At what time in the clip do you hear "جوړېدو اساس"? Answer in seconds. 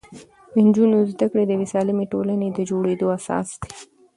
2.69-3.47